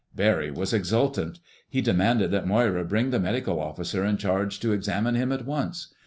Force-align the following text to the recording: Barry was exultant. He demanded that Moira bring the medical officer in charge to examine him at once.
Barry 0.15 0.49
was 0.49 0.73
exultant. 0.73 1.37
He 1.69 1.79
demanded 1.79 2.31
that 2.31 2.47
Moira 2.47 2.83
bring 2.83 3.11
the 3.11 3.19
medical 3.19 3.59
officer 3.59 4.03
in 4.03 4.17
charge 4.17 4.59
to 4.61 4.71
examine 4.73 5.13
him 5.13 5.31
at 5.31 5.45
once. 5.45 5.93